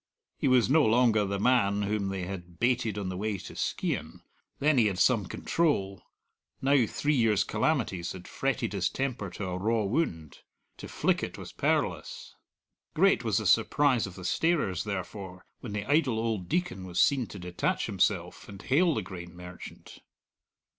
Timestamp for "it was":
11.21-11.53